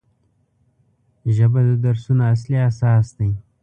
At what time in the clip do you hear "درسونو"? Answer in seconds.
1.83-2.23